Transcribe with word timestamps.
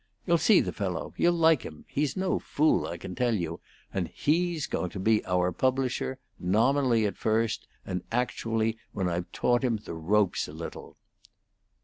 You'll 0.25 0.39
see 0.39 0.61
the 0.61 0.71
fellow; 0.73 1.13
you'll 1.15 1.35
like 1.35 1.61
him; 1.61 1.85
he's 1.87 2.17
no 2.17 2.39
fool, 2.39 2.87
I 2.87 2.97
can 2.97 3.13
tell 3.13 3.35
you; 3.35 3.59
and 3.93 4.07
he's 4.07 4.65
going 4.65 4.89
to 4.89 4.99
be 4.99 5.23
our 5.27 5.51
publisher, 5.51 6.17
nominally 6.39 7.05
at 7.05 7.17
first 7.17 7.67
and 7.85 8.01
actually 8.11 8.79
when 8.93 9.07
I've 9.07 9.31
taught 9.31 9.63
him 9.63 9.77
the 9.77 9.93
ropes 9.93 10.47
a 10.47 10.53
little." 10.53 10.97